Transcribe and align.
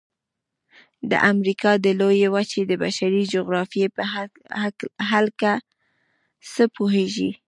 د 1.09 1.13
امریکا 1.31 1.71
د 1.85 1.87
لویې 1.99 2.27
وچې 2.35 2.61
د 2.67 2.71
بشري 2.83 3.21
جغرافیې 3.33 3.87
په 3.95 4.03
هلکه 5.11 5.51
څه 6.51 6.63
پوهیږئ؟ 6.75 7.31